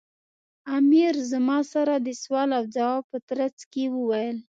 [0.77, 4.37] امیر زما سره د سوال و ځواب په ترڅ کې وویل.